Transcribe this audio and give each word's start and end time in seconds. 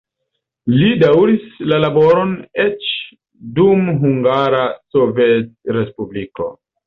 Li 0.77 0.87
daŭris 1.01 1.43
la 1.71 1.77
laboron 1.83 2.31
eĉ 2.63 2.87
dum 3.59 3.85
Hungara 4.05 4.65
Sovetrespubliko. 4.95 6.49